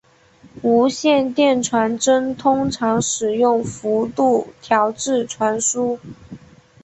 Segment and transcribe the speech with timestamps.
[0.63, 5.99] 无线电传真通常使用幅度调制传输。